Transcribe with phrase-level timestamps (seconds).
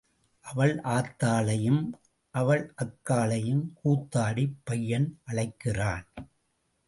[0.41, 1.83] அவள் ஆத்தாளையும்
[2.35, 6.07] அவள் அக்காளையும் கூத்தாடிப் பையன் அழைக்கிறான்.